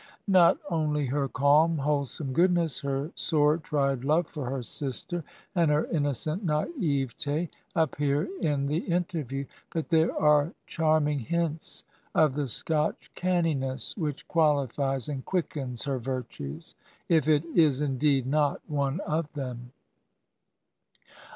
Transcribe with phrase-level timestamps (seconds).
[0.33, 5.85] Not only her calm, wholesome goodness, her sore tried love for her sister, and her
[5.85, 11.83] innocent naivetS appear in the interview, but there are charming hints
[12.15, 16.73] of the Scotch canniness which quaUfies and quickens her virtues,
[17.07, 19.71] if it is indeed not one of them.